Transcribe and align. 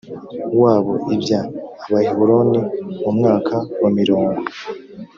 wabo 0.61 0.93
ibya 1.15 1.39
abaheburoni 1.87 2.59
mu 3.01 3.11
mwaka 3.17 3.55
wa 3.81 3.89
mirongo 3.97 4.39